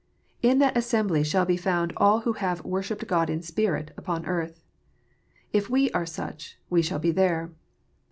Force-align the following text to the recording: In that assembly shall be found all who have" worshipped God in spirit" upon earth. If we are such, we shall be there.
In 0.41 0.57
that 0.57 0.75
assembly 0.75 1.23
shall 1.23 1.45
be 1.45 1.57
found 1.57 1.93
all 1.95 2.21
who 2.21 2.33
have" 2.33 2.65
worshipped 2.65 3.05
God 3.05 3.29
in 3.29 3.43
spirit" 3.43 3.91
upon 3.99 4.25
earth. 4.25 4.63
If 5.53 5.69
we 5.69 5.91
are 5.91 6.07
such, 6.07 6.57
we 6.71 6.81
shall 6.81 6.97
be 6.97 7.11
there. 7.11 7.51